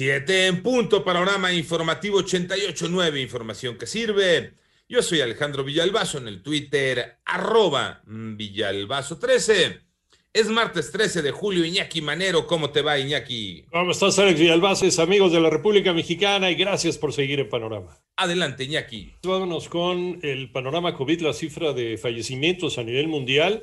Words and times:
Siete 0.00 0.46
en 0.46 0.62
punto, 0.62 1.02
panorama 1.02 1.52
informativo 1.52 2.20
88.9, 2.20 3.20
información 3.20 3.76
que 3.76 3.84
sirve. 3.86 4.52
Yo 4.88 5.02
soy 5.02 5.22
Alejandro 5.22 5.64
Villalbazo 5.64 6.18
en 6.18 6.28
el 6.28 6.40
Twitter, 6.40 7.18
arroba 7.24 8.00
Villalbazo13. 8.06 9.80
Es 10.32 10.46
martes 10.50 10.92
13 10.92 11.20
de 11.20 11.32
julio, 11.32 11.64
Iñaki 11.64 12.00
Manero, 12.00 12.46
¿cómo 12.46 12.70
te 12.70 12.80
va 12.80 12.96
Iñaki? 12.96 13.64
¿Cómo 13.72 13.90
estás 13.90 14.16
Alex 14.20 14.38
Villalbazo, 14.38 14.86
amigos 15.02 15.32
de 15.32 15.40
la 15.40 15.50
República 15.50 15.92
Mexicana 15.92 16.48
y 16.48 16.54
gracias 16.54 16.96
por 16.96 17.12
seguir 17.12 17.40
en 17.40 17.48
Panorama? 17.48 17.98
Adelante 18.18 18.62
Iñaki. 18.64 19.14
Vámonos 19.24 19.68
con 19.68 20.20
el 20.22 20.52
panorama 20.52 20.94
COVID, 20.94 21.22
la 21.22 21.32
cifra 21.32 21.72
de 21.72 21.98
fallecimientos 21.98 22.78
a 22.78 22.84
nivel 22.84 23.08
mundial 23.08 23.62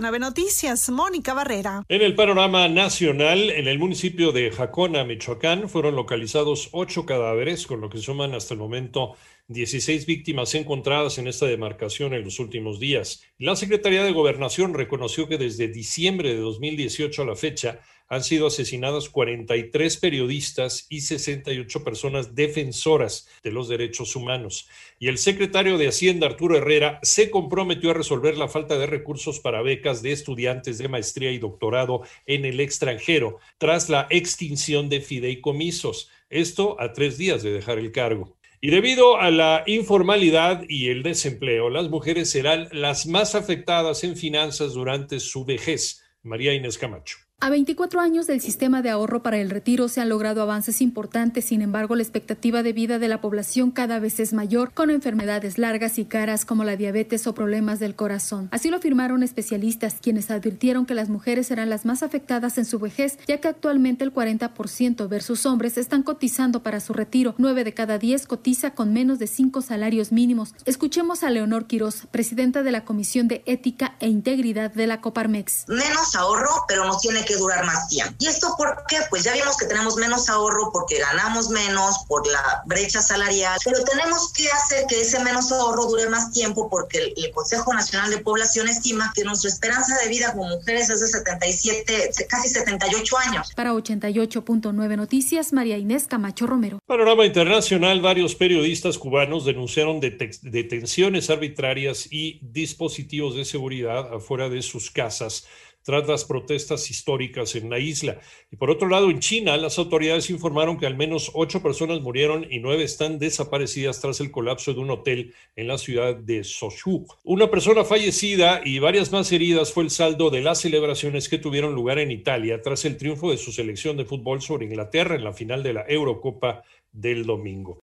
nueve 0.00 0.18
Noticias. 0.18 0.90
Mónica 0.90 1.34
Barrera. 1.34 1.84
En 1.88 2.02
el 2.02 2.14
panorama 2.16 2.68
nacional, 2.68 3.50
en 3.50 3.66
el 3.68 3.78
municipio 3.78 4.32
de 4.32 4.50
Jacona, 4.50 5.04
Michoacán, 5.04 5.68
fueron 5.68 5.94
localizados 5.96 6.68
ocho 6.72 7.04
cadáveres, 7.06 7.66
con 7.68 7.80
lo 7.80 7.90
que 7.90 7.98
suman 7.98 8.34
hasta 8.34 8.54
el 8.54 8.60
momento 8.60 9.14
16 9.52 10.06
víctimas 10.06 10.54
encontradas 10.54 11.18
en 11.18 11.28
esta 11.28 11.46
demarcación 11.46 12.14
en 12.14 12.24
los 12.24 12.38
últimos 12.38 12.80
días. 12.80 13.22
La 13.38 13.56
Secretaría 13.56 14.02
de 14.04 14.12
Gobernación 14.12 14.74
reconoció 14.74 15.28
que 15.28 15.38
desde 15.38 15.68
diciembre 15.68 16.34
de 16.34 16.40
2018 16.40 17.22
a 17.22 17.26
la 17.26 17.36
fecha 17.36 17.80
han 18.08 18.22
sido 18.22 18.48
asesinadas 18.48 19.08
43 19.08 19.96
periodistas 19.96 20.86
y 20.90 21.00
68 21.00 21.82
personas 21.82 22.34
defensoras 22.34 23.26
de 23.42 23.52
los 23.52 23.68
derechos 23.68 24.16
humanos. 24.16 24.68
Y 25.00 25.08
el 25.08 25.16
secretario 25.16 25.78
de 25.78 25.88
Hacienda, 25.88 26.26
Arturo 26.26 26.56
Herrera, 26.58 26.98
se 27.02 27.30
comprometió 27.30 27.90
a 27.90 27.94
resolver 27.94 28.36
la 28.36 28.48
falta 28.48 28.78
de 28.78 28.86
recursos 28.86 29.40
para 29.40 29.62
becas 29.62 30.02
de 30.02 30.12
estudiantes 30.12 30.76
de 30.76 30.88
maestría 30.88 31.30
y 31.32 31.38
doctorado 31.38 32.02
en 32.26 32.44
el 32.44 32.60
extranjero 32.60 33.38
tras 33.56 33.88
la 33.88 34.06
extinción 34.10 34.90
de 34.90 35.00
fideicomisos. 35.00 36.10
Esto 36.28 36.78
a 36.80 36.92
tres 36.92 37.16
días 37.16 37.42
de 37.42 37.52
dejar 37.52 37.78
el 37.78 37.92
cargo. 37.92 38.36
Y 38.64 38.70
debido 38.70 39.16
a 39.20 39.32
la 39.32 39.64
informalidad 39.66 40.62
y 40.68 40.90
el 40.90 41.02
desempleo, 41.02 41.68
las 41.68 41.88
mujeres 41.90 42.30
serán 42.30 42.68
las 42.70 43.06
más 43.08 43.34
afectadas 43.34 44.04
en 44.04 44.16
finanzas 44.16 44.72
durante 44.74 45.18
su 45.18 45.44
vejez. 45.44 46.04
María 46.22 46.54
Inés 46.54 46.78
Camacho. 46.78 47.16
A 47.44 47.48
24 47.50 47.98
años 48.00 48.28
del 48.28 48.40
sistema 48.40 48.82
de 48.82 48.90
ahorro 48.90 49.24
para 49.24 49.38
el 49.38 49.50
retiro 49.50 49.88
se 49.88 50.00
han 50.00 50.08
logrado 50.10 50.42
avances 50.42 50.80
importantes, 50.80 51.44
sin 51.46 51.60
embargo 51.60 51.96
la 51.96 52.02
expectativa 52.04 52.62
de 52.62 52.72
vida 52.72 53.00
de 53.00 53.08
la 53.08 53.20
población 53.20 53.72
cada 53.72 53.98
vez 53.98 54.20
es 54.20 54.32
mayor, 54.32 54.72
con 54.74 54.90
enfermedades 54.90 55.58
largas 55.58 55.98
y 55.98 56.04
caras 56.04 56.44
como 56.44 56.62
la 56.62 56.76
diabetes 56.76 57.26
o 57.26 57.34
problemas 57.34 57.80
del 57.80 57.96
corazón. 57.96 58.48
Así 58.52 58.70
lo 58.70 58.76
afirmaron 58.76 59.24
especialistas, 59.24 59.96
quienes 60.00 60.30
advirtieron 60.30 60.86
que 60.86 60.94
las 60.94 61.08
mujeres 61.08 61.48
serán 61.48 61.68
las 61.68 61.84
más 61.84 62.04
afectadas 62.04 62.58
en 62.58 62.64
su 62.64 62.78
vejez, 62.78 63.18
ya 63.26 63.38
que 63.40 63.48
actualmente 63.48 64.04
el 64.04 64.14
40% 64.14 65.08
versus 65.08 65.44
hombres 65.44 65.78
están 65.78 66.04
cotizando 66.04 66.62
para 66.62 66.78
su 66.78 66.92
retiro. 66.92 67.34
9 67.38 67.64
de 67.64 67.74
cada 67.74 67.98
10 67.98 68.24
cotiza 68.28 68.70
con 68.70 68.92
menos 68.92 69.18
de 69.18 69.26
5 69.26 69.62
salarios 69.62 70.12
mínimos. 70.12 70.54
Escuchemos 70.64 71.24
a 71.24 71.30
Leonor 71.30 71.66
Quirós, 71.66 72.06
presidenta 72.12 72.62
de 72.62 72.70
la 72.70 72.84
Comisión 72.84 73.26
de 73.26 73.42
Ética 73.46 73.96
e 73.98 74.06
Integridad 74.06 74.72
de 74.72 74.86
la 74.86 75.00
Coparmex. 75.00 75.64
Menos 75.66 76.14
ahorro, 76.14 76.46
pero 76.68 76.84
no 76.86 76.96
tiene 76.98 77.24
que 77.24 77.31
durar 77.36 77.64
más 77.64 77.88
tiempo. 77.88 78.14
¿Y 78.18 78.26
esto 78.26 78.48
por 78.56 78.82
qué? 78.88 78.96
Pues 79.10 79.24
ya 79.24 79.32
vimos 79.32 79.56
que 79.56 79.66
tenemos 79.66 79.96
menos 79.96 80.28
ahorro 80.28 80.70
porque 80.72 80.98
ganamos 80.98 81.48
menos 81.50 81.98
por 82.08 82.26
la 82.30 82.62
brecha 82.66 83.00
salarial, 83.00 83.58
pero 83.64 83.82
tenemos 83.84 84.32
que 84.32 84.48
hacer 84.48 84.86
que 84.86 85.00
ese 85.00 85.22
menos 85.24 85.50
ahorro 85.52 85.86
dure 85.86 86.08
más 86.08 86.30
tiempo 86.32 86.68
porque 86.70 86.98
el, 86.98 87.14
Consejo 87.34 87.72
Nacional 87.74 88.10
de 88.10 88.18
Población 88.18 88.68
estima 88.68 89.12
que 89.14 89.24
nuestra 89.24 89.48
esperanza 89.50 89.96
de 90.02 90.08
vida 90.08 90.32
como 90.32 90.44
mujeres 90.48 90.90
es 90.90 91.00
de 91.00 91.06
77, 91.08 92.10
casi 92.28 92.48
78 92.48 93.18
años. 93.18 93.52
Para 93.54 93.72
88.9 93.72 94.96
Noticias, 94.96 95.52
María 95.52 95.78
Inés 95.78 96.06
Camacho 96.06 96.46
Romero. 96.46 96.78
Panorama 96.86 97.24
Internacional, 97.24 98.00
varios 98.00 98.34
periodistas 98.34 98.98
cubanos 98.98 99.44
denunciaron 99.44 100.00
detenciones 100.00 101.30
arbitrarias 101.30 102.06
y 102.10 102.38
dispositivos 102.52 103.34
de 103.34 103.44
seguridad 103.44 104.12
afuera 104.14 104.48
de 104.48 104.62
sus 104.62 104.90
casas 104.90 105.44
tras 105.82 106.06
las 106.08 106.24
protestas 106.24 106.90
históricas 106.90 107.54
en 107.54 107.68
la 107.70 107.78
isla. 107.78 108.18
Y 108.50 108.56
por 108.56 108.70
otro 108.70 108.88
lado, 108.88 109.10
en 109.10 109.20
China, 109.20 109.56
las 109.56 109.78
autoridades 109.78 110.30
informaron 110.30 110.76
que 110.78 110.86
al 110.86 110.96
menos 110.96 111.30
ocho 111.34 111.62
personas 111.62 112.00
murieron 112.00 112.46
y 112.50 112.58
nueve 112.60 112.84
están 112.84 113.18
desaparecidas 113.18 114.00
tras 114.00 114.20
el 114.20 114.30
colapso 114.30 114.72
de 114.74 114.80
un 114.80 114.90
hotel 114.90 115.34
en 115.56 115.68
la 115.68 115.78
ciudad 115.78 116.14
de 116.16 116.44
Sochu. 116.44 117.06
Una 117.24 117.50
persona 117.50 117.84
fallecida 117.84 118.62
y 118.64 118.78
varias 118.78 119.12
más 119.12 119.30
heridas 119.32 119.72
fue 119.72 119.84
el 119.84 119.90
saldo 119.90 120.30
de 120.30 120.40
las 120.40 120.60
celebraciones 120.60 121.28
que 121.28 121.38
tuvieron 121.38 121.74
lugar 121.74 121.98
en 121.98 122.10
Italia 122.10 122.60
tras 122.62 122.84
el 122.84 122.96
triunfo 122.96 123.30
de 123.30 123.38
su 123.38 123.52
selección 123.52 123.96
de 123.96 124.04
fútbol 124.04 124.40
sobre 124.40 124.66
Inglaterra 124.66 125.14
en 125.16 125.24
la 125.24 125.32
final 125.32 125.62
de 125.62 125.72
la 125.74 125.84
Eurocopa 125.88 126.62
del 126.92 127.24
domingo. 127.26 127.78